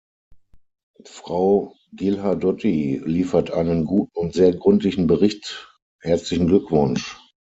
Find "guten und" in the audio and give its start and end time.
3.85-4.33